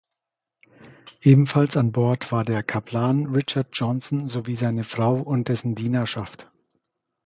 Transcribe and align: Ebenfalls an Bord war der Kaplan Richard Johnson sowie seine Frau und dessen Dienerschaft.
Ebenfalls 1.21 1.77
an 1.77 1.91
Bord 1.91 2.31
war 2.31 2.43
der 2.43 2.63
Kaplan 2.63 3.27
Richard 3.27 3.67
Johnson 3.73 4.27
sowie 4.27 4.55
seine 4.55 4.83
Frau 4.83 5.17
und 5.19 5.47
dessen 5.47 5.75
Dienerschaft. 5.75 6.49